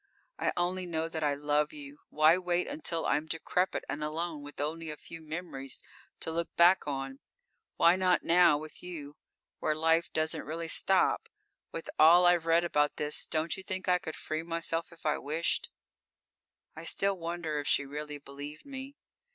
I 0.39 0.51
only 0.57 0.87
know 0.87 1.07
that 1.07 1.23
I 1.23 1.35
love 1.35 1.71
you. 1.73 1.99
Why 2.09 2.35
wait 2.35 2.65
until 2.65 3.05
I'm 3.05 3.27
decrepit 3.27 3.83
and 3.87 4.03
alone, 4.03 4.41
with 4.41 4.59
only 4.59 4.89
a 4.89 4.97
few 4.97 5.21
memories 5.21 5.79
to 6.21 6.31
look 6.31 6.49
back 6.55 6.87
on? 6.87 7.19
Why 7.75 7.95
not 7.97 8.23
now, 8.23 8.57
with 8.57 8.81
you, 8.81 9.15
where 9.59 9.75
life 9.75 10.11
doesn't 10.11 10.43
really 10.43 10.69
stop? 10.69 11.29
With 11.71 11.87
all 11.99 12.25
I've 12.25 12.47
read 12.47 12.63
about 12.63 12.95
this, 12.95 13.27
don't 13.27 13.55
you 13.55 13.61
think 13.61 13.87
I 13.87 13.99
could 13.99 14.15
free 14.15 14.41
myself 14.41 14.91
if 14.91 15.05
I 15.05 15.19
wished?"_ 15.19 15.69
_I 16.81 16.87
still 16.87 17.15
wonder 17.19 17.59
if 17.59 17.67
she 17.67 17.85
really 17.85 18.17
believed 18.17 18.65
me. 18.65 18.95